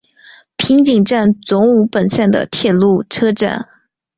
[0.57, 3.69] 平井站总武本线的铁路车站。